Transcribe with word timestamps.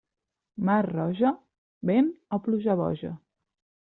Mar 0.69 0.77
roja, 0.87 1.33
vent 1.91 2.09
o 2.37 2.41
pluja 2.47 2.79
boja. 2.83 3.15